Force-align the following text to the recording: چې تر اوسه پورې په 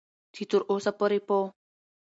چې 0.33 0.43
تر 0.51 0.61
اوسه 0.71 0.91
پورې 0.99 1.19
په 1.27 1.37